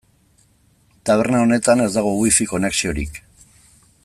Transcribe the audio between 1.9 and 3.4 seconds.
dago Wi-Fi konexiorik.